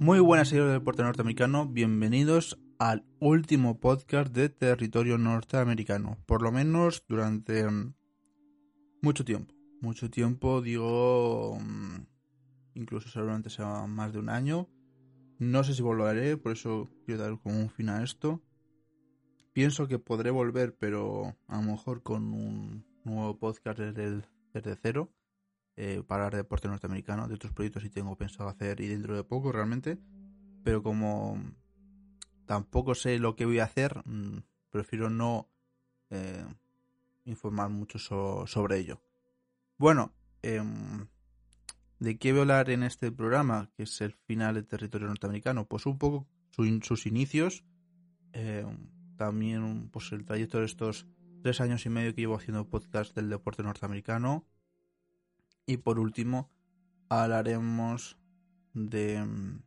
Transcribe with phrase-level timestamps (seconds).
[0.00, 1.66] Muy buenas, señores del deporte norteamericano.
[1.66, 6.18] Bienvenidos al último podcast de territorio norteamericano.
[6.24, 7.94] Por lo menos durante mm,
[9.02, 9.56] mucho tiempo.
[9.80, 12.06] Mucho tiempo, digo, mm,
[12.74, 14.68] incluso seguramente sea más de un año.
[15.40, 18.40] No sé si volveré, por eso quiero dar como un fin a esto.
[19.52, 24.22] Pienso que podré volver, pero a lo mejor con un nuevo podcast desde,
[24.54, 25.10] desde cero
[25.80, 27.28] eh, para hablar de deporte norteamericano.
[27.28, 29.96] De otros proyectos sí tengo pensado hacer y dentro de poco realmente.
[30.64, 31.40] Pero como
[32.46, 34.38] tampoco sé lo que voy a hacer, mm,
[34.70, 35.48] prefiero no
[36.10, 36.44] eh,
[37.26, 39.00] informar mucho sobre ello.
[39.76, 40.12] Bueno,
[40.42, 41.06] em,
[42.00, 43.70] ¿de qué voy a hablar en este programa?
[43.76, 45.68] Que es el final del territorio norteamericano.
[45.68, 47.62] Pues un poco sus inicios.
[48.32, 51.06] Em, también pues el trayecto de estos
[51.40, 54.44] tres años y medio que llevo haciendo podcast del deporte norteamericano
[55.68, 56.50] y por último,
[57.10, 58.18] hablaremos
[58.72, 59.62] de, mm,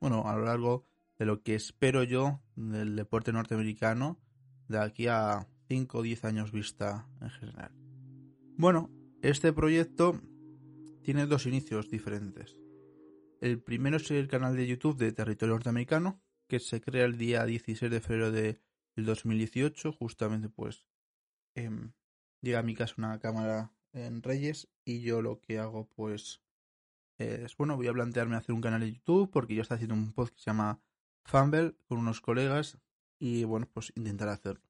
[0.00, 0.86] bueno, a lo largo
[1.18, 4.18] de lo que espero yo del deporte norteamericano
[4.68, 7.72] de aquí a 5 o 10 años vista en general.
[8.56, 10.18] Bueno, este proyecto
[11.02, 12.56] tiene dos inicios diferentes.
[13.42, 17.44] El primero es el canal de YouTube de Territorio Norteamericano, que se crea el día
[17.44, 18.62] 16 de febrero de
[18.96, 20.86] 2018, justamente pues
[21.54, 21.92] em,
[22.40, 26.42] llega a mi casa una cámara en Reyes y yo lo que hago pues
[27.18, 30.12] es, bueno, voy a plantearme hacer un canal de YouTube porque yo estoy haciendo un
[30.12, 30.80] podcast que se llama
[31.24, 32.78] Fumble con unos colegas
[33.18, 34.62] y bueno, pues intentar hacerlo.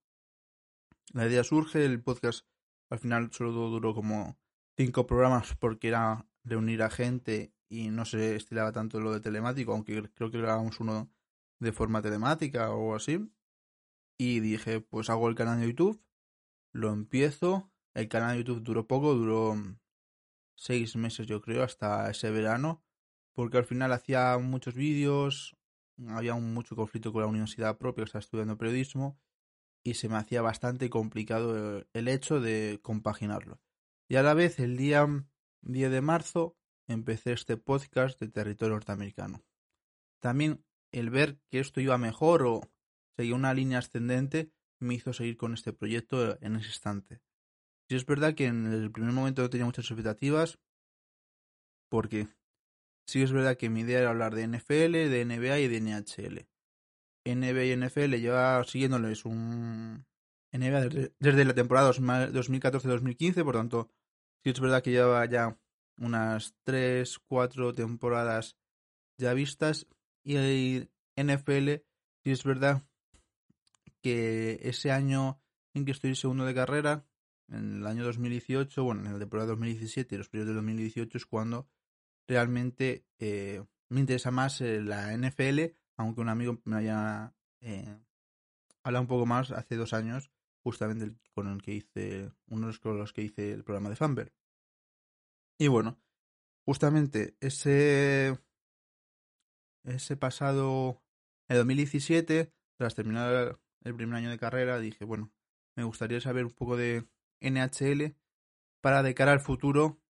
[1.13, 2.47] La idea surge, el podcast
[2.91, 4.39] al final solo duró como
[4.77, 9.73] cinco programas porque era reunir a gente y no se estilaba tanto lo de telemático,
[9.73, 11.11] aunque creo que grabamos uno
[11.61, 13.31] de forma telemática o así.
[14.19, 16.03] Y dije, pues hago el canal de YouTube,
[16.73, 19.57] lo empiezo el canal de YouTube duró poco, duró
[20.55, 22.85] seis meses yo creo, hasta ese verano,
[23.35, 25.57] porque al final hacía muchos vídeos,
[26.09, 29.19] había mucho conflicto con la universidad propia, que estaba estudiando periodismo,
[29.85, 33.61] y se me hacía bastante complicado el hecho de compaginarlo.
[34.09, 35.07] Y a la vez, el día
[35.63, 39.45] 10 de marzo, empecé este podcast de territorio norteamericano.
[40.21, 42.61] También el ver que esto iba mejor o
[43.17, 47.21] seguía una línea ascendente me hizo seguir con este proyecto en ese instante.
[47.89, 50.59] Sí es verdad que en el primer momento no tenía muchas expectativas,
[51.89, 52.29] porque
[53.07, 56.47] sí es verdad que mi idea era hablar de NFL, de NBA y de NHL.
[57.25, 60.07] NBA y NFL lleva siguiéndoles un
[60.53, 63.91] NBA desde, la temporada 2014-2015, por tanto,
[64.45, 65.59] sí es verdad que lleva ya
[65.99, 68.57] unas 3, 4 temporadas
[69.19, 69.87] ya vistas
[70.25, 71.83] y NFL
[72.23, 72.83] sí es verdad
[74.03, 75.41] que ese año
[75.75, 77.08] en que estoy segundo de carrera
[77.49, 81.27] en el año 2018, bueno, en el temporada 2017 y los periodos de 2018 es
[81.27, 81.69] cuando
[82.27, 85.61] realmente eh, me interesa más eh, la NFL,
[85.97, 87.99] aunque un amigo me haya eh,
[88.83, 90.31] hablado un poco más hace dos años,
[90.63, 94.33] justamente con el que hice, uno de los que hice el programa de Fumble.
[95.59, 95.99] Y bueno,
[96.65, 98.39] justamente ese,
[99.85, 101.03] ese pasado,
[101.49, 105.33] el 2017, tras terminar el primer año de carrera, dije, bueno,
[105.75, 107.09] me gustaría saber un poco de
[107.41, 108.17] NHL
[108.81, 110.01] para de cara al futuro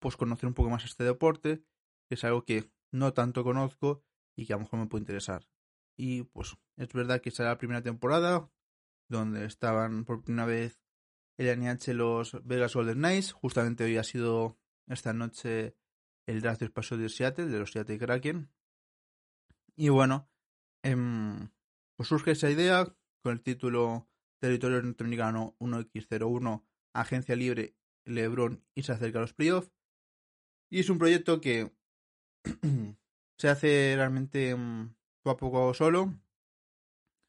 [0.00, 1.62] pues conocer un poco más este deporte,
[2.08, 4.02] que es algo que no tanto conozco
[4.36, 5.46] y que a lo mejor me puede interesar.
[5.96, 8.50] Y pues es verdad que será la primera temporada
[9.08, 10.80] donde estaban por primera vez
[11.36, 13.32] el NH los Vegas Golden Knights.
[13.32, 15.76] Justamente hoy ha sido esta noche
[16.26, 18.50] el draft del paso de Seattle, de los Seattle Kraken.
[19.76, 20.30] Y bueno,
[20.82, 21.50] em,
[21.96, 22.84] pues surge esa idea
[23.22, 24.09] con el título
[24.40, 26.64] territorio norteamericano 1x01,
[26.94, 29.70] agencia libre, LeBron y se acerca a los playoffs.
[30.70, 31.72] Y es un proyecto que
[33.38, 36.14] se hace realmente mm, poco a poco solo,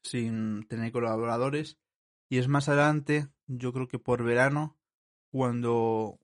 [0.02, 1.78] sin tener colaboradores.
[2.28, 4.78] Y es más adelante, yo creo que por verano,
[5.30, 6.18] cuando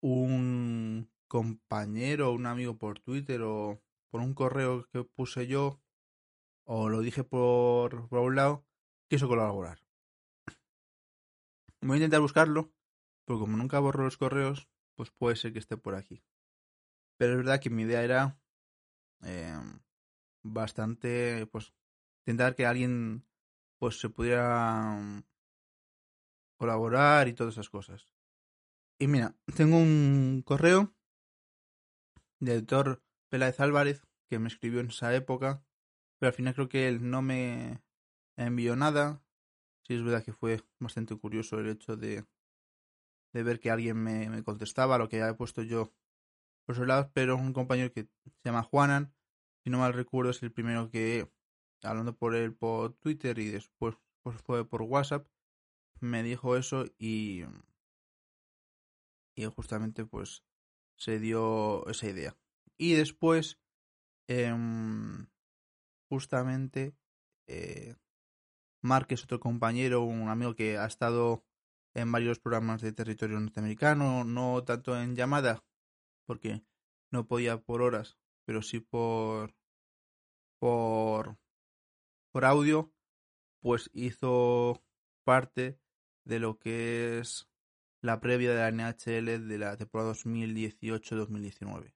[0.00, 5.80] un compañero, un amigo por Twitter o por un correo que puse yo,
[6.64, 8.64] o lo dije por, por un lado,
[9.08, 9.87] quiso colaborar.
[11.80, 12.72] Voy a intentar buscarlo,
[13.24, 16.24] porque como nunca borro los correos, pues puede ser que esté por aquí.
[17.18, 18.40] Pero es verdad que mi idea era
[19.22, 19.60] eh,
[20.42, 21.72] bastante, pues,
[22.26, 23.26] intentar que alguien,
[23.78, 25.22] pues, se pudiera mm,
[26.58, 28.08] colaborar y todas esas cosas.
[28.98, 30.92] Y mira, tengo un correo
[32.40, 35.64] del doctor Peláez Álvarez que me escribió en esa época,
[36.18, 37.82] pero al final creo que él no me
[38.36, 39.22] envió nada.
[39.88, 42.24] Sí, es verdad que fue bastante curioso el hecho de,
[43.32, 45.92] de ver que alguien me, me contestaba lo que había puesto yo
[46.66, 48.10] por su lado, pero un compañero que se
[48.44, 49.14] llama Juanan,
[49.64, 51.30] si no mal recuerdo, es el primero que,
[51.82, 55.26] hablando por él por Twitter y después pues fue por WhatsApp,
[56.00, 57.44] me dijo eso y,
[59.34, 60.44] y justamente pues
[60.96, 62.36] se dio esa idea.
[62.76, 63.58] Y después,
[64.28, 64.52] eh,
[66.08, 66.94] justamente,
[67.46, 67.94] eh,
[68.82, 71.44] Es otro compañero, un amigo que ha estado
[71.94, 75.64] en varios programas de territorio norteamericano, no tanto en llamada,
[76.26, 76.62] porque
[77.10, 79.54] no podía por horas, pero sí por
[80.60, 81.38] por
[82.32, 82.92] por audio,
[83.60, 84.82] pues hizo
[85.24, 85.80] parte
[86.24, 87.48] de lo que es
[88.00, 91.94] la previa de la NHL de la temporada 2018-2019.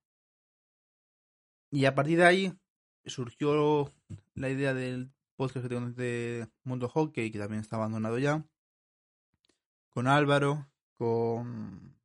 [1.71, 2.53] Y a partir de ahí
[3.07, 3.93] surgió
[4.35, 5.13] la idea del
[5.43, 8.45] podcast que tengo de Mundo Hockey, que también está abandonado ya,
[9.89, 11.99] con Álvaro, con,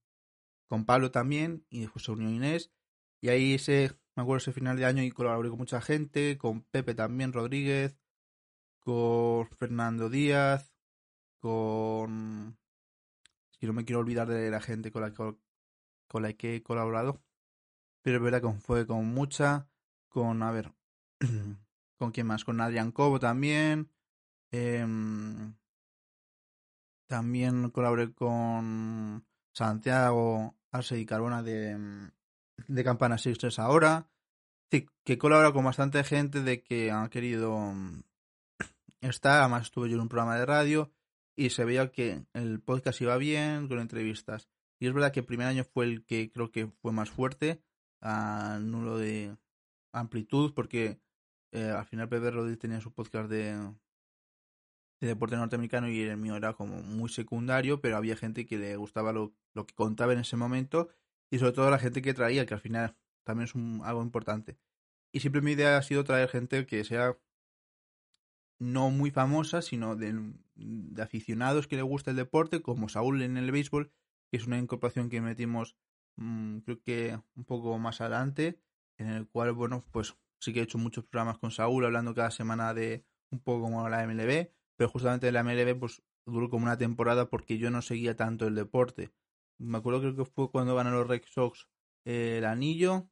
[0.66, 2.72] con Pablo también, y después se unió Inés.
[3.22, 6.64] Y ahí ese, me acuerdo ese final de año y colaboré con mucha gente, con
[6.64, 7.96] Pepe también, Rodríguez,
[8.80, 10.74] con Fernando Díaz,
[11.40, 12.58] con...
[13.52, 15.36] Si no me quiero olvidar de la gente con la que,
[16.08, 17.22] con la que he colaborado.
[18.02, 19.70] Pero es verdad que fue con mucha,
[20.08, 20.74] con, a ver,
[21.98, 22.44] ¿con quién más?
[22.44, 23.90] Con Adrián Cobo también.
[24.52, 24.86] Eh,
[27.08, 32.12] también colaboré con Santiago Arce y Carbona de,
[32.68, 34.10] de Campana Sixers ahora.
[34.70, 38.04] Sí, que colabora con bastante gente de que han querido mm,
[39.02, 39.40] estar.
[39.40, 40.92] Además estuve yo en un programa de radio
[41.36, 44.50] y se veía que el podcast iba bien con entrevistas.
[44.80, 47.62] Y es verdad que el primer año fue el que creo que fue más fuerte,
[48.02, 49.36] a nulo de
[49.94, 51.00] amplitud, porque
[51.52, 53.54] eh, al final Pepe Rodríguez tenía su podcast de,
[55.00, 58.76] de deporte norteamericano y el mío era como muy secundario, pero había gente que le
[58.76, 60.90] gustaba lo, lo que contaba en ese momento
[61.30, 64.58] y sobre todo la gente que traía, que al final también es un, algo importante.
[65.12, 67.18] Y siempre mi idea ha sido traer gente que sea
[68.60, 70.34] no muy famosa, sino de,
[71.02, 73.92] aficionados que le gusta el deporte, como Saúl en el béisbol,
[74.30, 75.76] que es una incorporación que metimos
[76.16, 78.60] mmm, creo que un poco más adelante,
[78.98, 82.32] en el cual, bueno, pues sí que he hecho muchos programas con Saúl, hablando cada
[82.32, 86.78] semana de un poco como la MLB, pero justamente la MLB pues duró como una
[86.78, 89.12] temporada porque yo no seguía tanto el deporte.
[89.60, 91.68] Me acuerdo que fue cuando ganó los Red Sox
[92.06, 93.10] eh, el anillo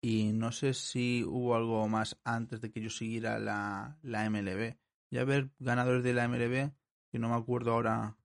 [0.00, 4.76] y no sé si hubo algo más antes de que yo siguiera la, la MLB.
[5.10, 6.72] Ya ver ganadores de la MLB,
[7.10, 8.16] que no me acuerdo ahora,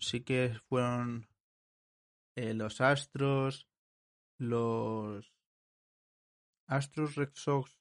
[0.00, 1.28] sí que fueron
[2.36, 3.68] eh, los Astros,
[4.38, 5.32] los
[6.68, 7.78] Astros Red Sox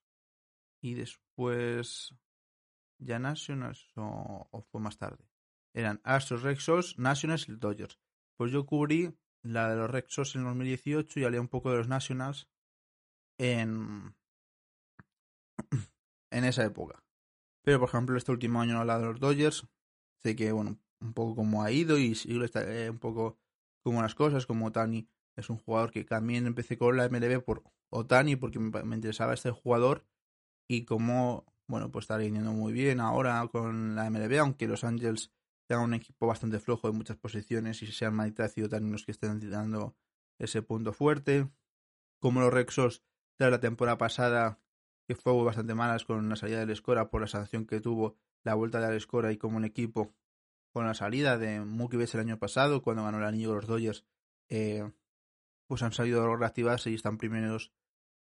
[0.81, 2.15] y después
[2.99, 5.23] ya Nationals o, o, fue más tarde.
[5.73, 7.99] Eran Astros, Red Sox, Nationals y Dodgers.
[8.35, 11.77] Pues yo cubrí la de los Red Sox en 2018 y hablé un poco de
[11.77, 12.49] los Nationals
[13.37, 14.15] en,
[16.31, 17.03] en esa época.
[17.63, 19.67] Pero por ejemplo este último año la de los Dodgers.
[20.23, 23.37] Sé que bueno, un poco como ha ido y eh, un poco
[23.83, 27.63] como las cosas, como Tani es un jugador que también empecé con la MLB por
[27.89, 30.05] Otani porque me, interesaba este jugador
[30.67, 35.31] y como bueno, pues está yendo muy bien ahora con la MLB, aunque los Angels
[35.67, 39.11] tengan un equipo bastante flojo en muchas posiciones y sean Manita y también los que
[39.11, 39.95] estén dando
[40.39, 41.49] ese punto fuerte.
[42.19, 43.03] Como los Rexos
[43.37, 44.59] de la temporada pasada,
[45.07, 48.55] que fue bastante malas con la salida del Escora por la sanción que tuvo la
[48.55, 50.15] vuelta de Escora y como un equipo
[50.71, 53.67] con la salida de Mookie Betts el año pasado, cuando ganó el anillo de los
[53.67, 54.05] Dodgers,
[54.49, 54.89] eh,
[55.67, 57.71] pues han salido a reactivarse y están primeros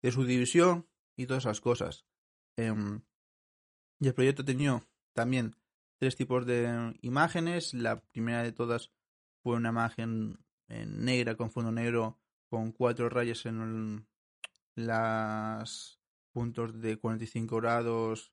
[0.02, 2.06] de su división y todas esas cosas.
[2.58, 2.74] Eh,
[4.00, 4.84] y el proyecto tenía
[5.14, 5.56] también
[6.00, 7.74] tres tipos de imágenes.
[7.74, 8.92] La primera de todas
[9.42, 12.20] fue una imagen en negra con fondo negro
[12.50, 14.08] con cuatro rayas en
[14.76, 16.00] las
[16.32, 18.32] puntos de 45 grados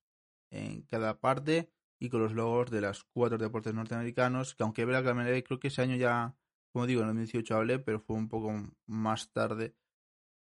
[0.50, 5.02] en cada parte y con los logos de las cuatro deportes norteamericanos, que aunque vea
[5.02, 6.34] que creo que ese año ya,
[6.72, 8.52] como digo, en el 2018 hablé, pero fue un poco
[8.86, 9.74] más tarde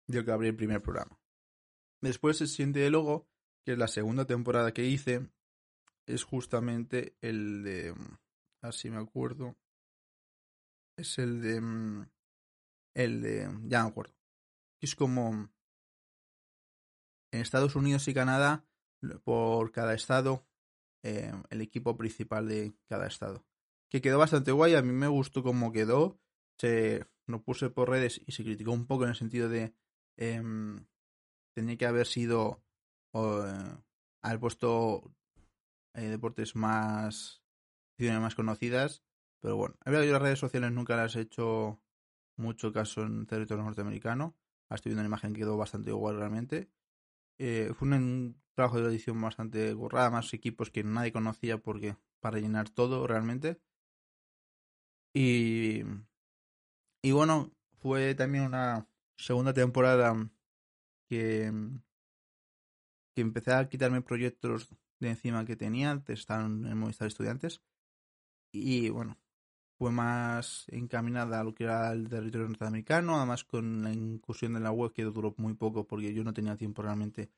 [0.07, 1.19] de que abrí el primer programa.
[2.01, 3.29] Después el siguiente logo
[3.63, 5.29] que la segunda temporada que hice
[6.07, 7.95] es justamente el de,
[8.61, 9.55] así me acuerdo,
[10.97, 12.07] es el de,
[12.95, 14.15] el de, ya me acuerdo,
[14.81, 15.49] es como
[17.31, 18.65] en Estados Unidos y Canadá,
[19.23, 20.45] por cada estado,
[21.03, 23.45] eh, el equipo principal de cada estado.
[23.91, 26.19] Que quedó bastante guay, a mí me gustó cómo quedó.
[26.57, 29.75] Se lo puse por redes y se criticó un poco en el sentido de
[30.17, 30.41] eh,
[31.53, 32.63] tenía que haber sido
[33.13, 33.77] eh,
[34.23, 35.13] haber puesto
[35.93, 37.43] eh, deportes más
[38.19, 39.03] más conocidas,
[39.41, 41.79] pero bueno, a ver, yo las redes sociales nunca las he hecho
[42.35, 44.35] mucho caso en territorio norteamericano.
[44.71, 46.71] Estoy viendo una imagen que quedó bastante igual realmente.
[47.37, 52.39] Eh, fue un, trabajo de edición bastante gorrada, más equipos que nadie conocía porque para
[52.39, 53.59] llenar todo realmente.
[55.13, 55.83] Y,
[57.01, 58.87] y bueno, fue también una
[59.17, 60.29] segunda temporada
[61.09, 61.51] que,
[63.13, 67.61] que empecé a quitarme proyectos de encima que tenía, estaban en Movistar Estudiantes.
[68.53, 69.17] Y bueno,
[69.77, 74.63] fue más encaminada a lo que era el territorio norteamericano, además con la incursión en
[74.63, 77.31] la web que duró muy poco porque yo no tenía tiempo realmente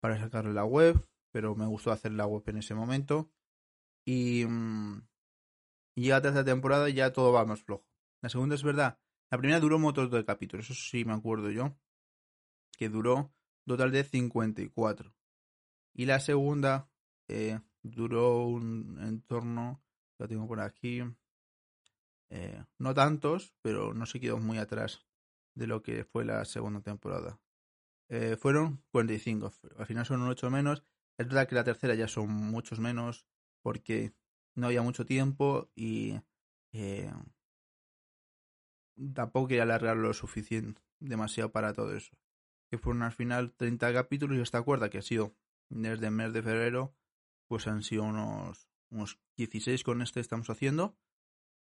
[0.00, 3.30] para sacarle la web, pero me gustó hacer la web en ese momento.
[4.04, 4.44] Y,
[5.96, 7.86] y ya tercera temporada ya todo va más flojo.
[8.22, 9.00] La segunda es verdad,
[9.30, 11.76] la primera duró montón de capítulos, eso sí me acuerdo yo,
[12.76, 13.32] que duró
[13.66, 15.12] total de 54.
[15.94, 16.88] Y la segunda
[17.28, 19.82] eh, duró un entorno,
[20.18, 21.02] lo tengo por aquí,
[22.30, 25.06] eh, no tantos, pero no se quedó muy atrás
[25.54, 27.40] de lo que fue la segunda temporada.
[28.08, 30.84] Eh, fueron 45, al final son 8 menos.
[31.18, 33.26] Es verdad que la tercera ya son muchos menos
[33.62, 34.12] porque
[34.56, 36.20] no había mucho tiempo y
[36.72, 37.12] eh,
[39.14, 42.16] tampoco quería alargar lo suficiente, demasiado para todo eso.
[42.68, 45.36] Que fueron al final 30 capítulos y esta cuerda que ha sido
[45.68, 46.94] desde el mes de febrero,
[47.46, 50.96] pues han sido unos, unos 16 con este estamos haciendo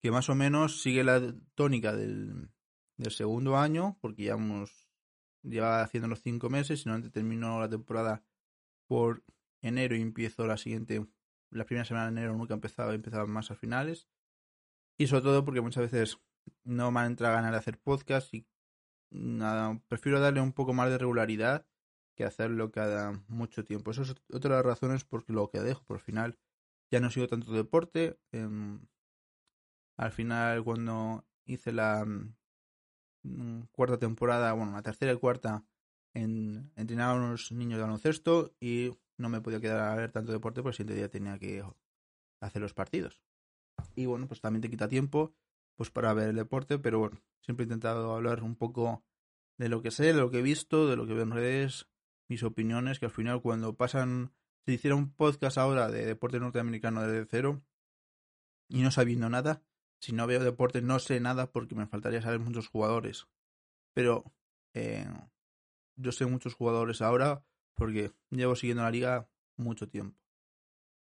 [0.00, 2.50] que más o menos sigue la tónica del,
[2.96, 4.88] del segundo año, porque ya hemos
[5.42, 8.24] llevado haciendo los cinco meses, y antes terminó la temporada
[8.86, 9.24] por
[9.60, 11.04] enero y empiezo la siguiente,
[11.50, 14.08] la primera semana de enero nunca empezaba, empezaba más a finales.
[14.98, 16.18] Y sobre todo porque muchas veces
[16.64, 18.46] no me entra ganas de hacer podcast y
[19.10, 21.66] nada, prefiero darle un poco más de regularidad
[22.16, 23.90] que hacerlo cada mucho tiempo.
[23.90, 26.38] Eso es otra de las razones por lo que dejo, por final
[26.90, 28.18] ya no sigo tanto deporte.
[28.32, 28.78] Eh,
[29.96, 32.04] al final, cuando hice la
[33.22, 35.64] mm, cuarta temporada, bueno, la tercera y cuarta,
[36.14, 40.32] en, entrenaba a unos niños de baloncesto y no me podía quedar a ver tanto
[40.32, 41.64] deporte porque el siguiente día tenía que
[42.40, 43.20] hacer los partidos.
[43.94, 45.34] Y bueno, pues también te quita tiempo
[45.76, 49.04] pues para ver el deporte, pero bueno, siempre he intentado hablar un poco
[49.58, 51.88] de lo que sé, de lo que he visto, de lo que veo en redes,
[52.28, 54.32] mis opiniones, que al final cuando pasan,
[54.66, 57.62] si hiciera un podcast ahora de deporte norteamericano desde cero
[58.68, 59.62] y no sabiendo nada,
[60.00, 63.28] si no veo deporte no sé nada porque me faltaría saber muchos jugadores.
[63.94, 64.24] Pero
[64.74, 65.06] eh,
[65.96, 67.44] yo sé muchos jugadores ahora
[67.78, 70.20] porque llevo siguiendo la liga mucho tiempo.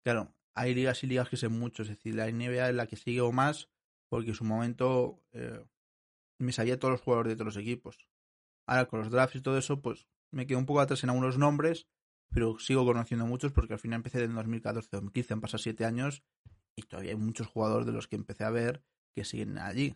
[0.04, 2.98] Claro, hay ligas y ligas que sé mucho, es decir, la NBA es la que
[2.98, 3.70] sigue o más
[4.10, 5.66] porque en su momento eh,
[6.38, 8.08] me sabía todos los jugadores de todos los equipos.
[8.68, 11.40] Ahora con los drafts y todo eso, pues me quedo un poco atrás en algunos
[11.40, 11.88] nombres,
[12.30, 16.24] pero sigo conociendo muchos porque al final empecé en 2014-2015, han pasado siete años
[16.76, 18.84] y todavía hay muchos jugadores de los que empecé a ver
[19.16, 19.96] que siguen allí.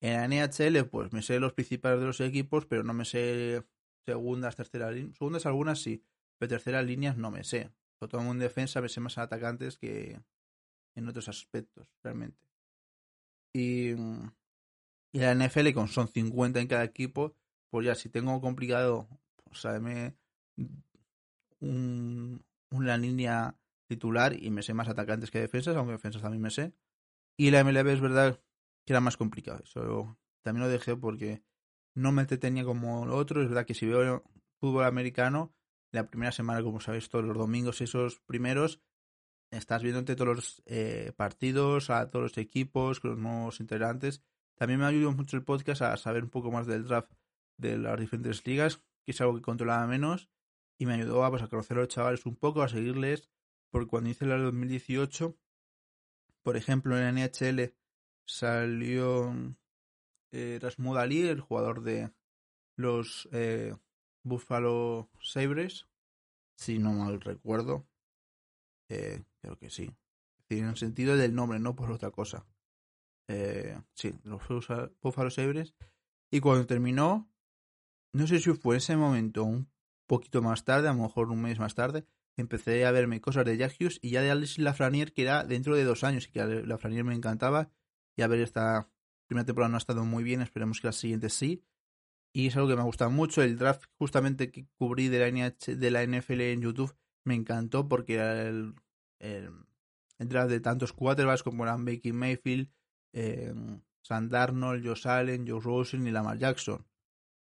[0.00, 3.66] En la NHL, pues me sé los principales de los equipos, pero no me sé
[4.10, 5.16] segundas, terceras líneas.
[5.16, 6.04] Segundas algunas sí,
[6.38, 7.70] pero terceras líneas no me sé.
[7.98, 10.20] Sobre todo en defensa me sé más atacantes que
[10.96, 12.38] en otros aspectos, realmente.
[13.54, 13.90] Y,
[15.12, 17.34] y la NFL, con son 50 en cada equipo,
[17.70, 19.08] pues ya si tengo complicado,
[19.44, 20.16] pues saberme
[21.60, 23.56] un, una línea
[23.88, 26.72] titular y me sé más atacantes que defensas, aunque defensas también me sé.
[27.36, 28.40] Y la MLB es verdad
[28.84, 29.60] que era más complicado.
[29.64, 31.42] Eso también lo dejé porque
[31.94, 33.42] no me entretenía como lo otro.
[33.42, 34.24] Es verdad que si veo
[34.60, 35.52] fútbol americano,
[35.92, 38.80] la primera semana, como sabéis, todos los domingos, esos primeros,
[39.50, 44.22] estás viendo entre todos los eh, partidos, a todos los equipos, con los nuevos integrantes.
[44.56, 47.12] También me ayudó mucho el podcast a saber un poco más del draft
[47.56, 50.30] de las diferentes ligas, que es algo que controlaba menos,
[50.78, 53.30] y me ayudó a, pues, a conocer a los chavales un poco, a seguirles
[53.70, 55.36] porque cuando hice la 2018,
[56.42, 57.74] por ejemplo, en la NHL
[58.26, 59.32] salió
[60.32, 62.12] eh, Rasmus el jugador de
[62.76, 63.74] los eh,
[64.22, 65.86] Buffalo Sabres,
[66.56, 67.86] si no mal recuerdo.
[68.88, 69.90] Eh, creo que sí.
[70.48, 72.44] En el sentido del nombre, no por otra cosa.
[73.28, 74.42] Eh, sí, los
[75.00, 75.74] Buffalo Sabres.
[76.30, 77.30] Y cuando terminó,
[78.12, 79.70] no sé si fue ese momento un
[80.06, 82.04] poquito más tarde, a lo mejor un mes más tarde,
[82.36, 85.76] empecé a verme cosas de Jack Hughes y ya de Alex Lafranier, que era dentro
[85.76, 87.70] de dos años, y que Lafranier me encantaba.
[88.16, 88.90] Y a ver, esta
[89.30, 91.62] primera temporada no ha estado muy bien, esperemos que la siguiente sí.
[92.32, 93.42] Y es algo que me ha gustado mucho.
[93.42, 97.88] El draft justamente que cubrí de la, NH, de la NFL en YouTube me encantó
[97.88, 98.74] porque era el,
[99.20, 99.52] el,
[100.18, 102.72] draft de tantos quarterbacks como eran Baker Mayfield,
[103.12, 103.54] eh,
[104.08, 106.84] Darnold, Josh Allen, Joe Rosen y Lamar Jackson.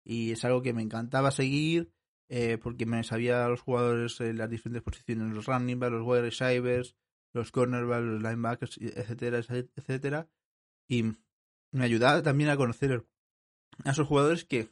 [0.06, 1.92] Y es algo que me encantaba seguir
[2.30, 6.22] eh, porque me sabía los jugadores en las diferentes posiciones, los running backs, los wide
[6.22, 6.96] receivers,
[7.34, 9.40] los cornerbacks, los linebackers, etcétera,
[9.75, 10.30] etcétera.
[10.88, 11.12] Y
[11.74, 13.06] me ayudaba también a conocer
[13.84, 14.70] a esos jugadores que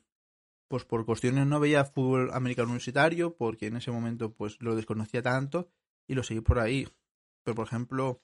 [0.68, 5.22] pues por cuestiones no veía fútbol americano universitario porque en ese momento pues lo desconocía
[5.22, 5.70] tanto
[6.08, 6.88] y lo seguí por ahí.
[7.44, 8.22] Pero por ejemplo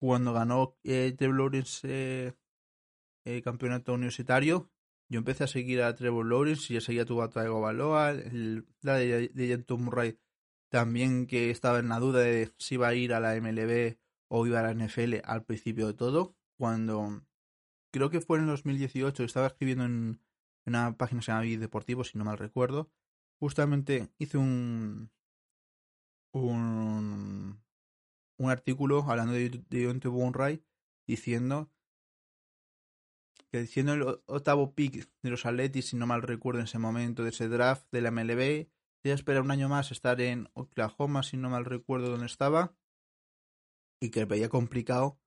[0.00, 2.32] cuando ganó eh, Trevor Lawrence eh,
[3.24, 4.70] el campeonato universitario
[5.08, 8.14] yo empecé a seguir a Trevor Lawrence y ya seguía a Taego Baloa
[8.82, 10.18] la de, de Murray
[10.70, 13.96] también que estaba en la duda de si iba a ir a la MLB
[14.28, 17.25] o iba a la NFL al principio de todo cuando
[17.96, 20.20] creo que fue en el 2018, estaba escribiendo en,
[20.66, 22.90] una página que se llama Deportivo, si no mal recuerdo.
[23.38, 25.10] Justamente hice un,
[26.32, 27.60] un,
[28.38, 30.62] artículo hablando de, de Bonray
[31.06, 31.70] diciendo
[33.50, 37.22] que diciendo el octavo pick de los Atletis, si no mal recuerdo en ese momento
[37.22, 38.68] de ese draft de la MLB,
[39.10, 42.74] a esperar un año más estar en Oklahoma, si no mal recuerdo dónde estaba,
[44.00, 45.18] y que veía complicado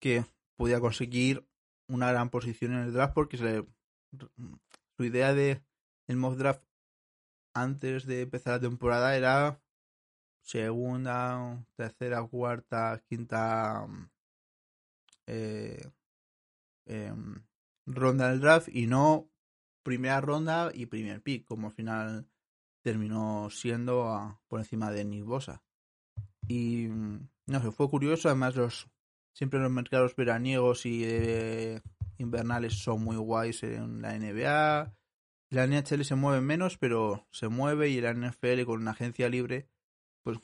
[0.00, 0.24] que
[0.56, 1.48] podía conseguir
[1.88, 5.62] una gran posición en el draft porque su idea de
[6.08, 6.62] el mock draft
[7.54, 9.60] antes de empezar la temporada era
[10.42, 13.86] segunda, tercera, cuarta, quinta
[15.26, 15.90] eh,
[16.86, 17.42] em,
[17.86, 19.30] ronda del draft y no
[19.82, 22.28] primera ronda y primer pick, como al final
[22.82, 25.62] terminó siendo por encima de Nick Bosa.
[26.48, 28.88] Y no sé, fue curioso, además los
[29.34, 31.80] Siempre los mercados veraniegos y eh,
[32.18, 34.94] invernales son muy guays en la NBA.
[35.50, 39.68] La NHL se mueve menos, pero se mueve y la NFL con una agencia libre,
[40.22, 40.38] pues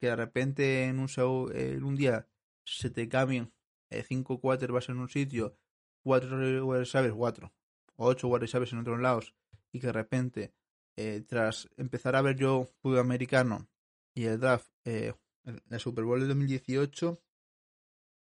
[0.00, 2.28] que de repente en un show, en un día
[2.64, 3.52] se te cambien
[3.90, 5.56] eh, cinco vas en un sitio,
[6.02, 7.52] cuatro sabes, cuatro,
[7.96, 9.34] ocho sabes en otros lados,
[9.72, 10.54] y que de repente,
[10.96, 13.68] eh, tras empezar a ver yo fútbol americano
[14.14, 17.20] y el draft, eh, el Super Bowl de 2018,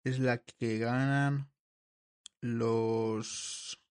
[0.08, 1.52] es la que ganan
[2.42, 3.82] los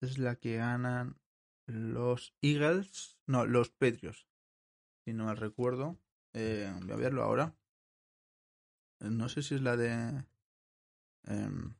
[0.00, 1.18] es la que ganan
[1.66, 4.28] los Eagles, no, los Patriots,
[5.04, 5.98] si no mal recuerdo.
[6.32, 7.56] Eh, voy a verlo ahora.
[9.00, 10.24] No sé si es la de...
[11.24, 11.74] Em,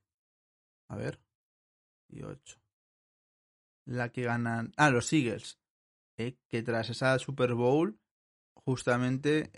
[0.88, 1.20] a ver.
[2.08, 2.58] Y 8.
[3.84, 4.72] La que ganan...
[4.76, 5.60] Ah, los Eagles.
[6.16, 8.00] Eh, que tras esa Super Bowl,
[8.54, 9.50] justamente...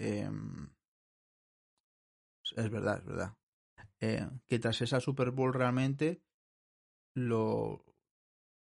[2.56, 3.36] Es verdad, es verdad.
[4.00, 6.22] Eh, que tras esa Super Bowl realmente,
[7.14, 7.84] lo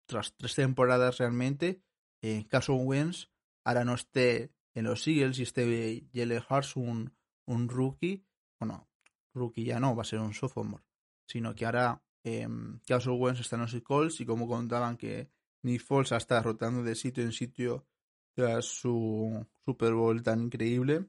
[0.08, 1.84] tras tres temporadas realmente,
[2.22, 3.30] eh, Carson Wentz
[3.64, 7.14] ahora no esté en los Eagles y esté Jalen Hurts un,
[7.46, 8.26] un rookie,
[8.60, 8.88] bueno,
[9.34, 10.84] rookie ya no, va a ser un sophomore,
[11.28, 12.48] sino que ahora eh,
[12.88, 15.30] Carson Wentz está en los Colts y como contaban que
[15.64, 17.86] Nick Foles está rotando de sitio en sitio
[18.34, 21.06] tras su Super Bowl tan increíble,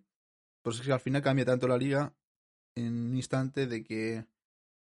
[0.62, 2.14] pues es que al final cambia tanto la liga
[2.78, 4.26] en un instante de que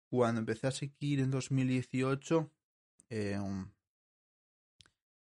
[0.09, 2.51] cuando empecé a seguir en 2018,
[3.09, 3.37] eh,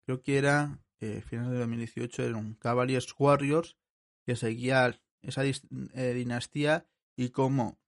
[0.06, 3.78] creo que era eh, final de 2018, era un Cavaliers Warriors
[4.26, 7.80] que seguía esa eh, dinastía y como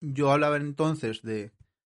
[0.00, 1.52] yo hablaba entonces de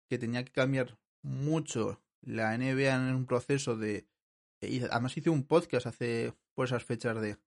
[0.09, 4.09] que tenía que cambiar mucho la NBA en un proceso de
[4.91, 7.39] además hice un podcast hace por esas fechas de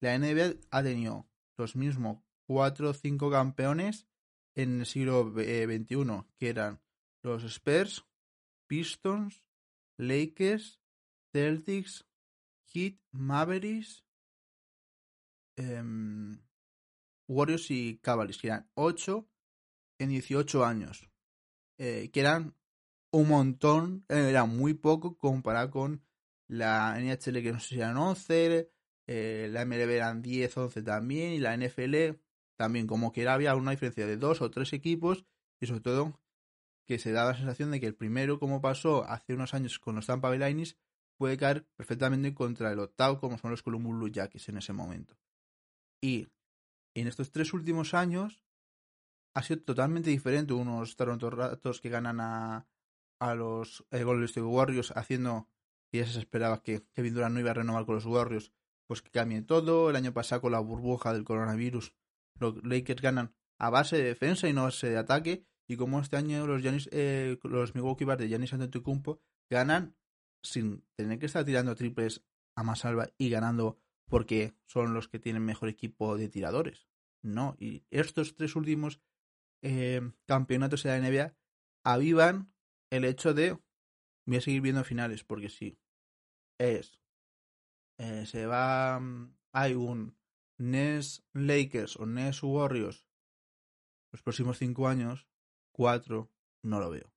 [0.00, 4.06] la NBA ha tenido los mismos cuatro o cinco campeones
[4.54, 6.80] en el siglo XXI, eh, que eran
[7.22, 8.04] los Spurs,
[8.68, 9.44] Pistons,
[9.98, 10.80] Lakers,
[11.32, 12.06] Celtics,
[12.72, 14.04] Heat, Mavericks,
[15.56, 16.38] em,
[17.28, 19.28] Warriors y Cavaliers, que eran 8
[19.98, 21.08] en 18 años,
[21.78, 22.56] eh, que eran
[23.12, 26.04] un montón, eh, era muy poco comparado con
[26.48, 28.70] la NHL que no sé si eran 11,
[29.06, 32.18] la MLB eran 10, 11 también, y la NFL
[32.62, 35.24] también como que había una diferencia de dos o tres equipos
[35.60, 36.20] y sobre todo
[36.86, 39.96] que se da la sensación de que el primero, como pasó hace unos años con
[39.96, 40.72] los Tampa Bay Lightning,
[41.18, 45.18] puede caer perfectamente contra el octavo, como son los Columbus Blue Jackets en ese momento.
[46.00, 46.28] Y
[46.94, 48.44] en estos tres últimos años
[49.34, 50.52] ha sido totalmente diferente.
[50.52, 52.68] Unos Toronto Raptors que ganan a,
[53.18, 55.48] a los eh, Golden State Warriors haciendo,
[55.90, 58.52] y ya se esperaba que Kevin Durant no iba a renovar con los Warriors,
[58.86, 59.90] pues que cambie todo.
[59.90, 61.92] El año pasado con la burbuja del coronavirus,
[62.38, 65.44] los Lakers ganan a base de defensa y no a base de ataque.
[65.68, 69.96] Y como este año los Giannis, eh, los Milwaukee Bucks de Giannis Antetokounmpo ganan
[70.42, 72.24] sin tener que estar tirando triples
[72.56, 76.88] a más salva y ganando porque son los que tienen mejor equipo de tiradores.
[77.22, 79.00] No, y estos tres últimos
[79.62, 81.36] eh, campeonatos de la NBA
[81.84, 82.52] avivan
[82.90, 83.58] el hecho de
[84.26, 85.78] voy a seguir viendo finales porque sí
[86.58, 87.00] es
[87.98, 90.16] eh, se va mm, hay un
[90.62, 93.04] Nets Lakers o Nets Warriors
[94.12, 95.26] los próximos cinco años
[95.72, 96.30] cuatro
[96.62, 97.12] no lo veo.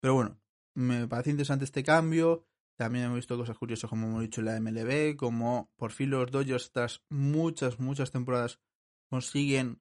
[0.00, 0.38] Pero bueno
[0.74, 2.46] me parece interesante este cambio.
[2.76, 6.30] También hemos visto cosas curiosas como hemos dicho en la MLB como por fin los
[6.30, 8.60] Dodgers tras muchas muchas temporadas
[9.08, 9.80] consiguen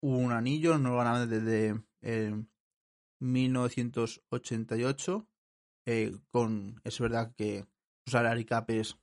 [0.00, 2.44] un anillo no lo ganaban desde eh,
[3.20, 5.28] 1988
[5.86, 7.66] eh, con es verdad que
[8.04, 8.98] su salary cap es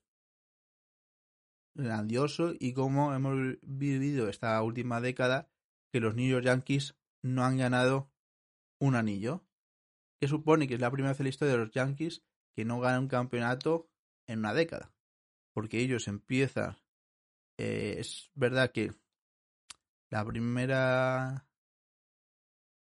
[1.76, 5.50] grandioso y como hemos vivido esta última década
[5.92, 8.12] que los New York Yankees no han ganado
[8.80, 9.46] un anillo
[10.20, 12.24] que supone que es la primera vez en la historia de los Yankees
[12.56, 13.90] que no ganan un campeonato
[14.28, 14.94] en una década
[15.54, 16.78] porque ellos empiezan
[17.58, 18.94] eh, es verdad que
[20.10, 21.48] la primera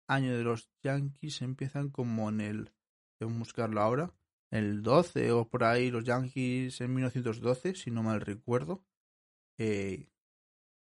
[0.07, 2.73] año de los Yankees empiezan como en el.
[3.19, 4.13] Debemos buscarlo ahora.
[4.51, 8.83] El 12 o por ahí, los Yankees en 1912, si no mal recuerdo.
[9.57, 10.09] Eh,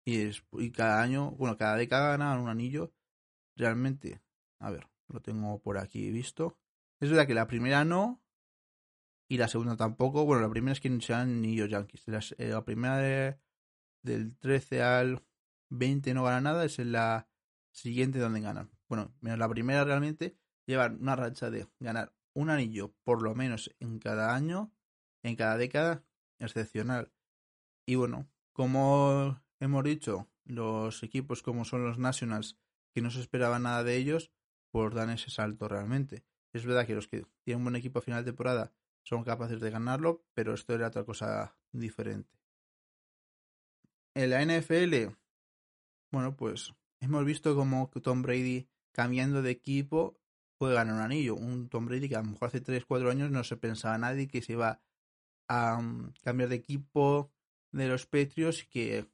[0.06, 2.94] y, es, y cada año, bueno, cada década ganan un anillo.
[3.56, 4.22] Realmente,
[4.60, 6.58] a ver, lo tengo por aquí visto.
[7.00, 8.22] Es verdad que la primera no,
[9.28, 10.26] y la segunda tampoco.
[10.26, 12.08] Bueno, la primera es que no sean ni los Yankees.
[12.08, 13.40] La, eh, la primera de,
[14.04, 15.24] del 13 al
[15.70, 17.28] 20 no gana nada, es en la
[17.72, 22.94] siguiente donde ganan bueno, menos la primera realmente, llevan una racha de ganar un anillo
[23.04, 24.72] por lo menos en cada año,
[25.24, 26.06] en cada década,
[26.40, 27.12] excepcional.
[27.86, 32.58] Y bueno, como hemos dicho, los equipos como son los Nationals,
[32.94, 34.32] que no se esperaba nada de ellos,
[34.72, 36.24] pues dan ese salto realmente.
[36.54, 38.72] Es verdad que los que tienen un buen equipo a final de temporada
[39.04, 42.40] son capaces de ganarlo, pero esto era otra cosa diferente.
[44.16, 45.14] En la NFL,
[46.12, 50.19] bueno, pues hemos visto como Tom Brady cambiando de equipo
[50.60, 51.36] puede ganar un anillo.
[51.36, 54.42] Un Tom Brady que a lo mejor hace 3-4 años no se pensaba nadie que
[54.44, 54.82] se iba
[55.48, 57.32] a mm, cambiar de equipo
[57.72, 59.10] de los Patriots y que,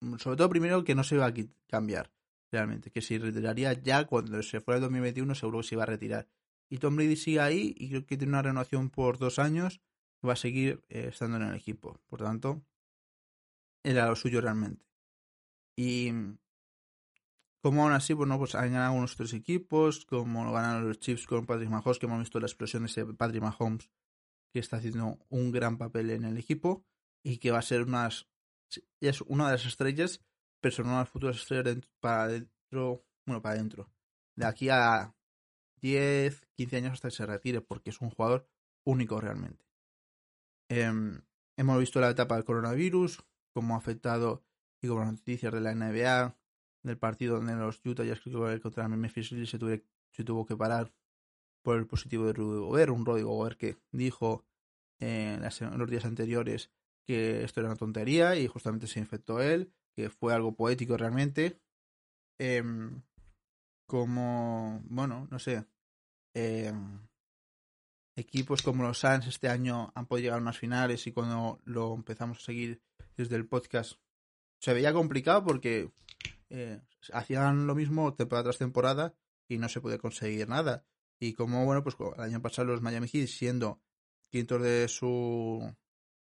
[0.00, 1.34] mm, sobre todo primero, que no se iba a
[1.66, 2.10] cambiar
[2.50, 5.86] realmente, que se retiraría ya cuando se fuera el 2021 seguro que se iba a
[5.86, 6.28] retirar.
[6.70, 9.80] Y Tom Brady sigue ahí y creo que tiene una renovación por dos años,
[10.26, 12.00] va a seguir eh, estando en el equipo.
[12.08, 12.62] Por tanto,
[13.82, 14.86] era lo suyo realmente.
[15.76, 16.38] Y mm,
[17.62, 21.46] como aún así, bueno, pues han ganado unos tres equipos, como ganan los Chiefs con
[21.46, 23.88] Patrick Mahomes, que hemos visto la explosión de ese Patrick Mahomes,
[24.52, 26.84] que está haciendo un gran papel en el equipo
[27.22, 28.28] y que va a ser unas,
[29.00, 30.20] es una de las estrellas,
[30.60, 33.92] pero son unas futuras estrellas para dentro, bueno, para adentro.
[34.34, 35.14] De aquí a
[35.76, 38.48] 10, 15 años hasta que se retire, porque es un jugador
[38.84, 39.64] único realmente.
[40.68, 41.22] Em,
[41.56, 43.22] hemos visto la etapa del coronavirus,
[43.52, 44.44] cómo ha afectado
[44.80, 46.36] y como las noticias de la NBA,
[46.82, 48.20] del partido donde los Utah Jazz
[48.60, 50.92] contra Memphis Grizzlies se, se tuvo que parar
[51.62, 54.44] por el positivo de Rudy Gobert, un Rudy Gobert que dijo
[54.98, 55.42] en,
[55.78, 56.70] los días anteriores
[57.04, 61.60] que esto era una tontería y justamente se infectó él, que fue algo poético realmente.
[62.38, 63.02] Em,
[63.86, 65.66] como, bueno, no sé,
[66.34, 67.00] em,
[68.16, 71.94] equipos como los Suns este año han podido llegar a unas finales y cuando lo
[71.94, 72.80] empezamos a seguir
[73.16, 74.00] desde el podcast
[74.60, 75.90] se veía complicado porque
[76.54, 76.82] eh,
[77.14, 79.14] hacían lo mismo temporada tras temporada
[79.48, 80.84] y no se puede conseguir nada.
[81.18, 83.80] Y como, bueno, pues el año pasado los Miami Heat, siendo
[84.28, 85.74] quintos de su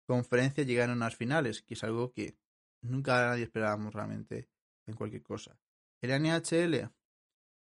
[0.06, 2.38] conferencia, llegaron a unas finales, que es algo que
[2.82, 4.50] nunca nadie esperábamos realmente
[4.86, 5.58] en cualquier cosa.
[6.02, 6.90] El NHL,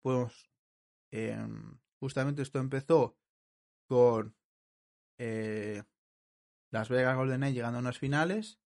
[0.02, 0.50] pues
[1.12, 3.18] em, justamente esto empezó
[3.88, 4.38] con
[5.18, 5.84] eh,
[6.72, 8.63] Las Vegas Golden Knights llegando a unas finales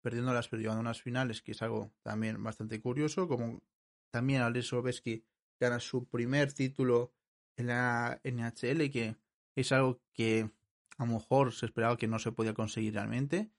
[0.00, 3.62] perdiéndolas pero llegando a unas finales, que es algo también bastante curioso, como
[4.10, 5.24] también Alex Ovechkin
[5.60, 7.12] gana su primer título
[7.56, 9.16] en la NHL, que
[9.56, 10.50] es algo que
[10.96, 13.50] a lo mejor se esperaba que no se podía conseguir realmente.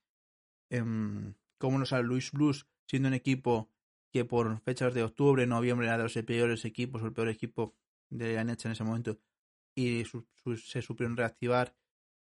[0.69, 0.83] Eh,
[1.57, 3.69] como nos sale Luis Blues siendo un equipo
[4.11, 7.75] que por fechas de octubre, noviembre era de los peores equipos o el peor equipo
[8.09, 9.19] de la NHL en ese momento
[9.75, 10.03] y
[10.57, 11.75] se supieron reactivar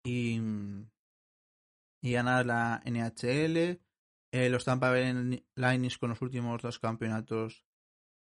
[0.05, 0.41] y,
[2.01, 3.81] y ganar la NHL.
[4.33, 7.67] Eh, los Tampa Bay Lightning con los últimos dos campeonatos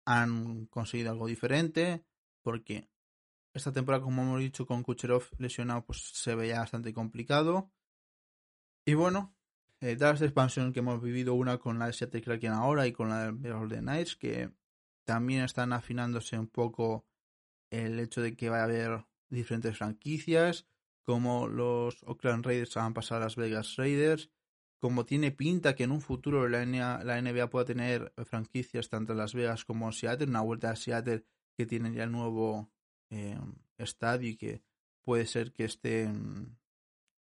[0.06, 2.04] han conseguido algo diferente
[2.42, 2.90] porque
[3.54, 7.72] esta temporada, como hemos dicho, con Kucherov lesionado, pues se veía bastante complicado.
[8.86, 9.36] Y bueno,
[9.82, 13.32] etapas de expansión que hemos vivido, una con la Seattle Kraken ahora y con la
[13.32, 14.52] de Golden Knights, que
[15.06, 17.06] también están afinándose un poco
[17.70, 20.68] el hecho de que va a haber diferentes franquicias,
[21.04, 24.32] como los Oakland Raiders van a pasar a Las Vegas Raiders,
[24.80, 29.34] como tiene pinta que en un futuro la NBA, pueda tener franquicias tanto en Las
[29.34, 31.26] Vegas como en Seattle, una vuelta a Seattle
[31.58, 32.72] que tiene ya el nuevo
[33.10, 33.38] eh,
[33.78, 34.64] estadio y que
[35.04, 36.58] puede ser que esté en,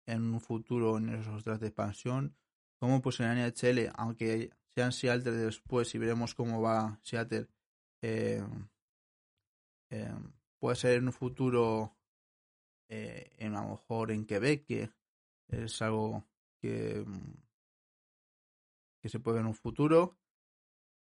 [0.07, 2.37] un futuro en esos otras de expansión,
[2.79, 7.49] como pues en la NHL, aunque sean Seattle después y veremos cómo va Seattle,
[8.03, 8.43] eh,
[9.91, 10.15] eh,
[10.59, 11.97] puede ser en un futuro
[12.91, 14.91] eh, en, a lo mejor en Quebec, que
[15.49, 16.28] es algo
[16.61, 17.35] que, mm,
[19.03, 20.19] que se puede en un futuro.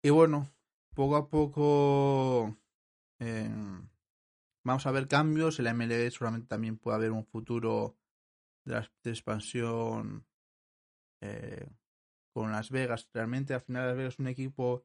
[0.02, 0.50] Y bueno,
[0.94, 2.57] poco a poco
[3.20, 3.50] eh,
[4.64, 5.59] vamos a ver cambios.
[5.59, 7.96] En la MLB seguramente también puede haber un futuro
[8.64, 10.26] de, la, expansión
[11.20, 11.68] eh,
[12.33, 13.09] con Las Vegas.
[13.12, 14.85] Realmente al final Las Vegas es un equipo...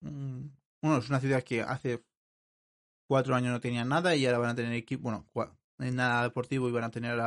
[0.00, 0.46] Mm,
[0.80, 2.04] bueno, es una ciudad que hace
[3.08, 6.68] cuatro años no tenía nada y ahora van a tener equipo, bueno, en nada deportivo
[6.68, 7.18] y van a tener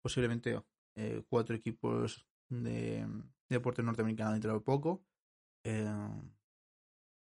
[0.00, 0.62] posiblemente
[0.96, 3.06] eh, cuatro equipos de,
[3.48, 5.04] deporte norteamericano dentro de poco.
[5.64, 5.86] Eh,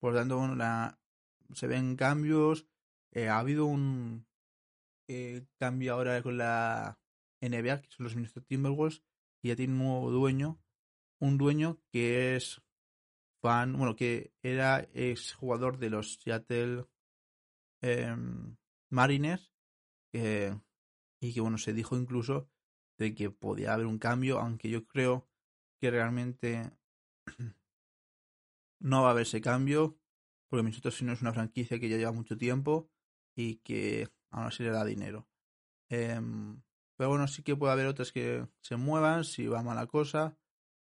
[0.00, 0.98] por tanto, la,
[1.52, 2.66] se ven cambios.
[3.12, 4.26] Eh, ha habido un
[5.58, 6.98] cambio ahora con la
[7.40, 9.02] NBA, que son los Minnesota Timberwolves,
[9.42, 10.60] y ya tiene un nuevo dueño.
[11.20, 12.62] Un dueño que es
[13.40, 16.86] fan, bueno, que era ex jugador de los Seattle
[18.90, 19.52] Mariners
[21.20, 22.48] y que bueno, se dijo incluso
[22.98, 25.28] de que podía haber un cambio, aunque yo creo
[25.80, 26.70] que realmente
[28.80, 29.96] no va a haber ese cambio,
[30.48, 32.90] porque Minnesota no es una franquicia que ya lleva mucho tiempo
[33.34, 35.28] y que aún así le da dinero.
[35.88, 36.60] Em,
[36.96, 40.36] pero bueno, sí que puede haber otras que se muevan si va mala cosa,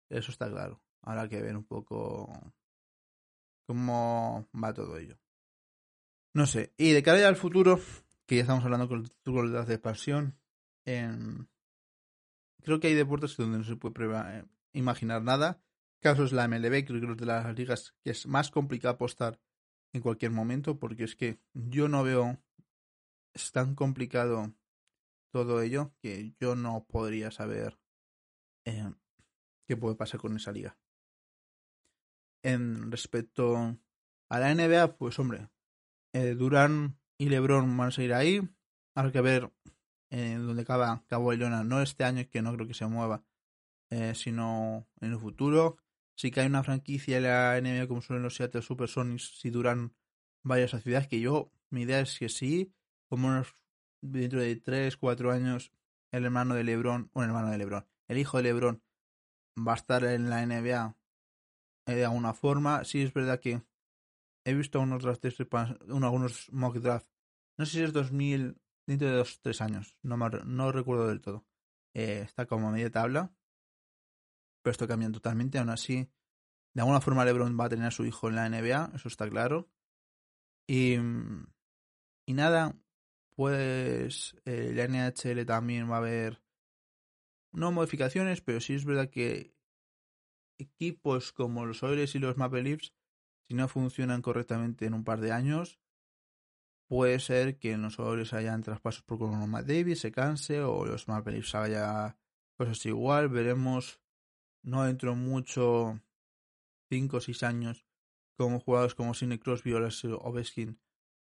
[0.08, 0.80] eso está claro.
[1.02, 2.32] Habrá que ver un poco
[3.66, 5.18] cómo va todo ello.
[6.32, 6.72] No sé.
[6.76, 7.80] Y de cara al futuro,
[8.26, 9.04] que ya estamos hablando con
[9.44, 10.38] el de expansión,
[12.66, 13.94] creo que hay deportes donde no se puede
[14.38, 15.62] eh, imaginar nada.
[16.00, 19.40] Caso es la MLB, creo que es de las ligas que es más complicado apostar
[19.94, 22.42] en cualquier momento, porque es que yo no veo.
[23.32, 24.52] Es tan complicado
[25.30, 27.78] todo ello que yo no podría saber
[28.64, 28.92] eh,
[29.68, 30.76] qué puede pasar con esa liga.
[32.42, 33.78] En respecto
[34.28, 35.50] a la NBA, pues hombre,
[36.14, 38.40] eh, Durán y Lebron van a seguir ahí.
[38.94, 39.52] Habrá que ver
[40.10, 41.34] eh, dónde acaba Cabo.
[41.34, 43.24] No este año, que no creo que se mueva,
[43.90, 45.78] eh, sino en el futuro.
[46.16, 49.38] Sí que hay una franquicia en la NBA como son los Seattle Supersonics.
[49.38, 49.94] Si Durán
[50.42, 52.72] vaya a esa ciudad, que yo, mi idea es que sí.
[53.08, 53.42] Como
[54.00, 55.72] dentro de 3, 4 años,
[56.10, 58.82] el hermano de Lebron, un hermano de Lebron, el hijo de Lebron
[59.56, 60.96] va a estar en la NBA
[61.86, 62.84] de alguna forma.
[62.84, 63.62] Sí, es verdad que
[64.44, 65.40] he visto unos drafts,
[65.88, 67.10] algunos mock draft.
[67.58, 69.96] No sé si es 2000, dentro de dos, tres años.
[70.02, 71.46] No, no recuerdo del todo.
[71.94, 73.32] Eh, está como media tabla.
[74.62, 75.58] Pero esto cambia totalmente.
[75.58, 76.08] Aún así,
[76.74, 78.92] de alguna forma LeBron va a tener a su hijo en la NBA.
[78.94, 79.70] Eso está claro.
[80.68, 82.76] Y, y nada,
[83.36, 86.42] pues eh, la NHL también va a haber
[87.52, 89.54] no modificaciones, pero sí es verdad que
[90.58, 92.92] equipos como los Oilers y los Maple Leafs
[93.48, 95.78] si no funcionan correctamente en un par de años,
[96.88, 101.08] puede ser que en los jugadores hayan traspasos por Conor Davis, se canse, o los
[101.08, 102.16] Maple haya
[102.56, 103.28] cosas igual.
[103.28, 104.00] Veremos,
[104.62, 106.00] no dentro mucho,
[106.90, 107.86] 5 o 6 años,
[108.36, 110.78] como jugadores como Sidney Crosby o Ovechkin,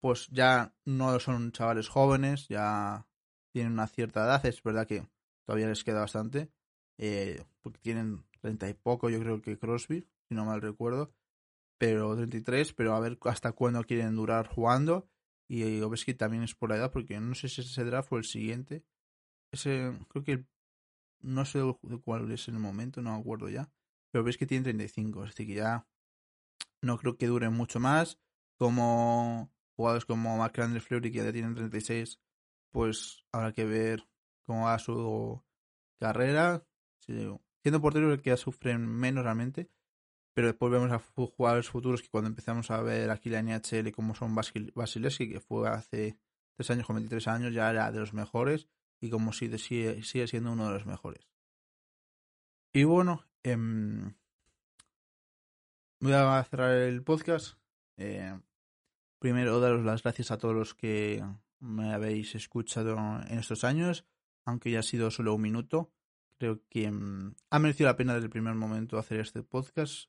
[0.00, 3.06] pues ya no son chavales jóvenes, ya
[3.52, 5.08] tienen una cierta edad, es verdad que
[5.44, 6.52] todavía les queda bastante,
[6.98, 11.12] eh, porque tienen 30 y poco, yo creo que Crosby, si no mal recuerdo,
[11.78, 15.08] pero 33, pero a ver hasta cuándo quieren durar jugando.
[15.48, 18.24] Y Ovechkin también es por la edad, porque no sé si ese draft fue el
[18.24, 18.84] siguiente.
[19.50, 20.44] Ese, creo que
[21.20, 21.60] no sé
[22.04, 23.70] cuál es el momento, no me acuerdo ya.
[24.10, 25.86] Pero ves que tiene 35, es decir, que ya
[26.82, 28.18] no creo que duren mucho más.
[28.58, 32.20] Como jugadores como Marc-André Fleury, que ya tienen 36,
[32.70, 34.06] pues habrá que ver
[34.44, 35.42] cómo va su
[35.98, 36.64] carrera.
[37.00, 39.70] Siendo porteros que ya sufren menos realmente,
[40.38, 44.14] pero después vemos a jugadores futuros que cuando empezamos a ver aquí la NHL como
[44.14, 46.16] son Basileski, que fue hace
[46.54, 48.68] tres años, con 23 años, ya era de los mejores
[49.00, 51.28] y como sigue, sigue, siendo uno de los mejores.
[52.72, 54.14] Y bueno, em,
[55.98, 57.58] voy a cerrar el podcast.
[57.96, 58.38] Eh,
[59.18, 61.20] primero, daros las gracias a todos los que
[61.58, 62.96] me habéis escuchado
[63.26, 64.06] en estos años,
[64.44, 65.90] aunque ya ha sido solo un minuto.
[66.38, 70.08] Creo que mm, ha merecido la pena desde el primer momento hacer este podcast.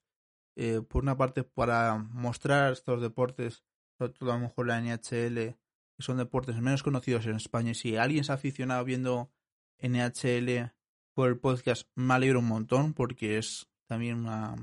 [0.61, 3.63] Eh, por una parte, para mostrar estos deportes,
[3.97, 5.55] sobre todo a lo mejor la NHL,
[5.95, 7.71] que son deportes menos conocidos en España.
[7.71, 9.31] Y si alguien se ha aficionado viendo
[9.77, 10.73] NHL
[11.13, 14.57] por el podcast, me alegro un montón porque es también una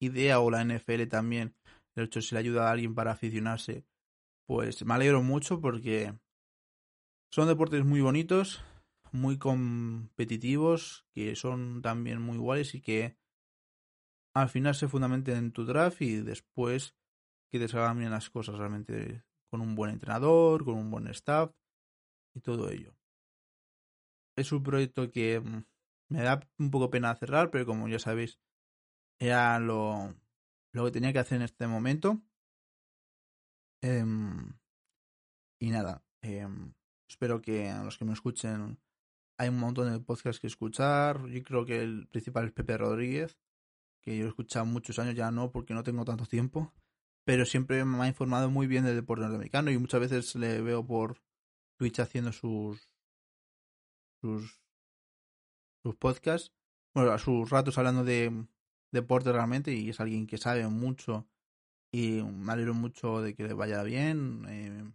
[0.00, 1.54] idea, o la NFL también,
[1.94, 3.84] de hecho, si le ayuda a alguien para aficionarse,
[4.44, 6.18] pues me alegro mucho porque
[7.30, 8.60] son deportes muy bonitos,
[9.12, 13.16] muy competitivos, que son también muy iguales y que
[14.36, 16.94] al final se fundamenten en tu draft y después
[17.50, 21.52] que te salgan bien las cosas realmente con un buen entrenador, con un buen staff
[22.34, 22.94] y todo ello.
[24.36, 25.64] Es un proyecto que mm,
[26.10, 28.38] me da un poco pena cerrar, pero como ya sabéis,
[29.18, 30.14] era lo,
[30.72, 32.20] lo que tenía que hacer en este momento.
[33.80, 34.52] Em,
[35.58, 36.74] y nada, em,
[37.08, 38.78] espero que a los que me escuchen
[39.38, 41.26] hay un montón de podcasts que escuchar.
[41.26, 43.38] Yo creo que el principal es Pepe Rodríguez,
[44.06, 46.72] que yo he escuchado muchos años, ya no porque no tengo tanto tiempo,
[47.24, 50.86] pero siempre me ha informado muy bien del deporte norteamericano y muchas veces le veo
[50.86, 51.20] por
[51.76, 52.88] Twitch haciendo sus
[54.20, 54.62] sus
[55.82, 56.52] sus podcasts,
[56.94, 58.46] bueno, a sus ratos hablando de
[58.92, 61.28] deporte realmente y es alguien que sabe mucho
[61.92, 64.44] y me alegro mucho de que le vaya bien.
[64.48, 64.92] Eh,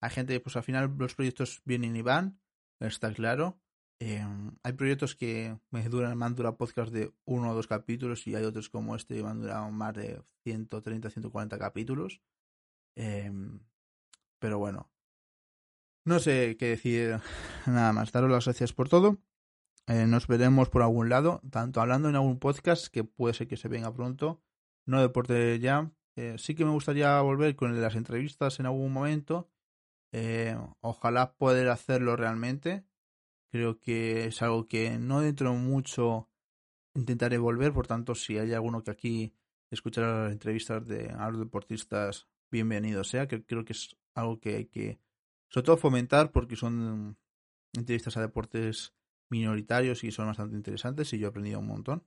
[0.00, 2.40] hay gente, pues al final los proyectos vienen y van,
[2.78, 3.58] está claro.
[4.00, 4.24] Eh,
[4.62, 8.34] hay proyectos que me duran, me han durado podcast de uno o dos capítulos y
[8.34, 12.20] hay otros como este que me han durado más de 130, 140 capítulos.
[12.96, 13.30] Eh,
[14.38, 14.90] pero bueno,
[16.06, 17.18] no sé qué decir
[17.66, 18.12] nada más.
[18.12, 19.18] Daros las gracias por todo.
[19.86, 23.58] Eh, nos veremos por algún lado, tanto hablando en algún podcast que puede ser que
[23.58, 24.42] se venga pronto,
[24.86, 25.90] no deporte ya.
[26.16, 29.50] Eh, sí que me gustaría volver con las entrevistas en algún momento.
[30.12, 32.84] Eh, ojalá poder hacerlo realmente.
[33.54, 36.28] Creo que es algo que no dentro mucho
[36.92, 39.32] intentaré volver, por tanto, si hay alguno que aquí
[39.70, 44.56] escuchara las entrevistas de a los deportistas, bienvenido sea, que creo que es algo que
[44.56, 44.98] hay que,
[45.48, 47.16] sobre todo, fomentar porque son
[47.74, 48.92] entrevistas a deportes
[49.30, 52.04] minoritarios y son bastante interesantes y yo he aprendido un montón.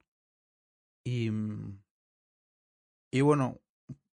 [1.06, 1.32] Y,
[3.10, 3.62] y bueno,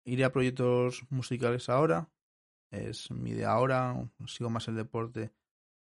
[0.03, 2.09] iré a proyectos musicales ahora.
[2.71, 4.09] Es mi idea ahora.
[4.25, 5.31] Sigo más el deporte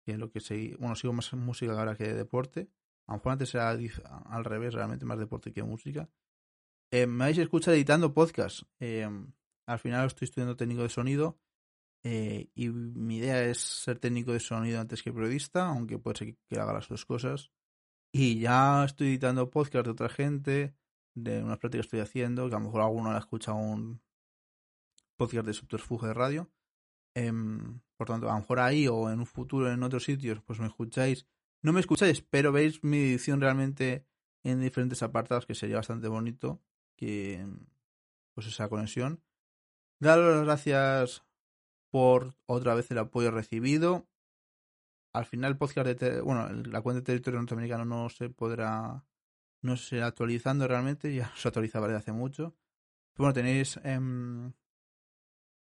[0.05, 0.75] que lo que seguí.
[0.75, 2.69] Bueno, sigo más música ahora que deporte.
[3.07, 6.09] A lo mejor antes era al revés, realmente más deporte que música.
[6.91, 8.63] Eh, me vais a escuchar editando podcast.
[8.79, 9.07] Eh,
[9.65, 11.39] al final estoy estudiando técnico de sonido
[12.03, 16.35] eh, y mi idea es ser técnico de sonido antes que periodista, aunque puede ser
[16.49, 17.51] que haga las dos cosas.
[18.13, 20.75] Y ya estoy editando podcast de otra gente,
[21.15, 24.01] de unas prácticas que estoy haciendo, que a lo mejor alguno ha escuchado un
[25.15, 26.51] podcast de subterfuge de radio.
[27.15, 30.59] Em, por tanto, a lo mejor ahí o en un futuro en otros sitios, pues
[30.59, 31.27] me escucháis.
[31.61, 34.05] No me escucháis, pero veis mi edición realmente
[34.43, 36.61] en diferentes apartados, que sería bastante bonito
[36.95, 37.45] que
[38.33, 39.21] pues esa conexión.
[39.99, 41.23] Daros las gracias
[41.91, 44.07] por otra vez el apoyo recibido.
[45.13, 49.05] Al final el podcast de bueno, la cuenta de territorio norteamericano no se podrá
[49.61, 52.55] no se actualizando realmente, ya se actualizaba desde hace mucho.
[53.17, 54.53] bueno, tenéis em,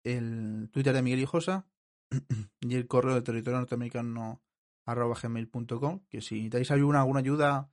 [0.08, 1.66] el Twitter de Miguel Hijosa
[2.60, 4.42] y el correo de territorio norteamericano
[4.86, 7.70] arroba gmail.com que si necesitáis alguna, alguna ayuda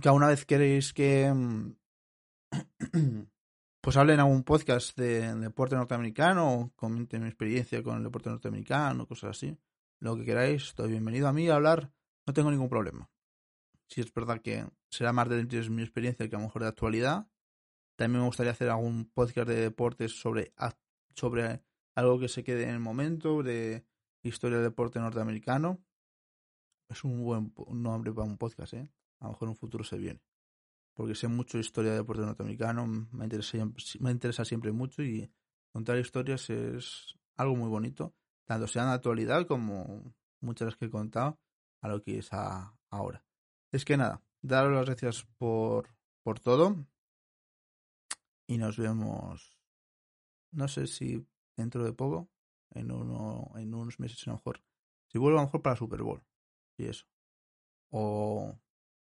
[0.00, 1.76] que alguna vez queréis que em,
[3.80, 8.30] pues hablen en algún podcast de, deporte norteamericano o comenten mi experiencia con el deporte
[8.30, 9.56] norteamericano, cosas así.
[10.00, 11.92] Lo que queráis, estoy bienvenido a mí a hablar,
[12.26, 13.10] no tengo ningún problema.
[13.88, 17.26] Si es verdad que será más de mi experiencia que a lo mejor de actualidad.
[17.96, 20.52] También me gustaría hacer algún podcast de deportes sobre,
[21.18, 21.62] sobre
[21.94, 23.84] algo que se quede en el momento, de
[24.22, 25.82] historia del deporte norteamericano.
[26.88, 28.88] Es un buen nombre para un podcast, ¿eh?
[29.20, 30.22] A lo mejor un futuro se viene
[30.98, 33.56] porque sé mucho historia de deporte norteamericano, me interesa,
[34.00, 35.30] me interesa siempre mucho y
[35.72, 40.86] contar historias es algo muy bonito, tanto sea en la actualidad como muchas las que
[40.86, 41.38] he contado
[41.82, 43.24] a lo que es ahora.
[43.70, 45.88] Es que nada, daros las gracias por,
[46.24, 46.84] por todo
[48.48, 49.56] y nos vemos,
[50.50, 51.26] no sé si
[51.56, 52.28] dentro de poco,
[52.70, 54.62] en, uno, en unos meses a lo mejor,
[55.06, 56.22] si vuelvo a lo mejor para Super Bowl
[56.76, 57.06] y eso.
[57.90, 58.58] O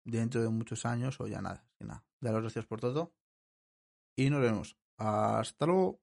[0.03, 1.65] dentro de muchos años o ya nada.
[1.77, 2.05] Sin nada.
[2.21, 3.13] Daros gracias por todo.
[4.15, 4.77] Y nos vemos.
[4.97, 5.99] Hasta luego.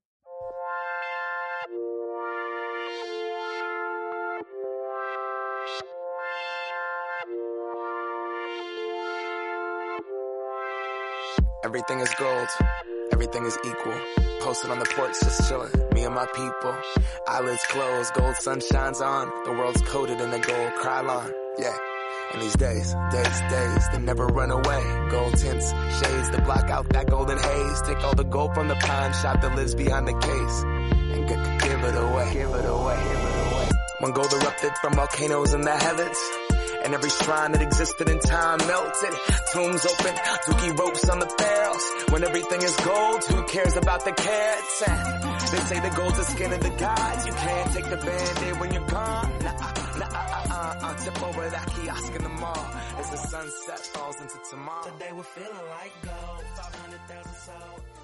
[11.65, 12.92] Everything is gold.
[13.13, 13.99] Everything is equal.
[14.41, 15.71] Posted on the porch, just chilling.
[15.93, 16.75] Me and my people.
[17.29, 19.31] Eyelids closed, gold sun shines on.
[19.45, 20.73] The world's coated in the gold.
[20.81, 21.31] Krylon.
[21.59, 21.77] Yeah.
[22.33, 25.09] And these days, days, days, they never run away.
[25.11, 27.83] Gold tints, shades to block out that golden haze.
[27.83, 30.63] Take all the gold from the pawn shop that lives behind the case.
[30.63, 33.69] And get to give it away, give it away, give it away.
[34.01, 36.42] When gold erupted from volcanoes in the heavens.
[36.85, 39.15] And every shrine that existed in time melted.
[39.53, 40.15] Tombs open,
[40.47, 41.85] dookie ropes on the barrels.
[42.11, 44.13] When everything is gold, who cares about the?
[44.13, 47.27] And they say the gold's the skin of the gods.
[47.27, 49.33] You can't take the band-aid when you're gone.
[49.43, 49.53] Nah,
[49.99, 52.67] nah, uh, uh, uh, tip over that kiosk in the mall
[52.99, 54.85] as the sunset falls into tomorrow.
[54.85, 56.45] Today we're feeling like gold.
[56.57, 57.83] 500,000 sold.
[57.83, 58.02] Slick Rick